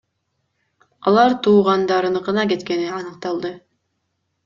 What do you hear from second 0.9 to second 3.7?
Алар туугандарыныкына кеткени аныкталды.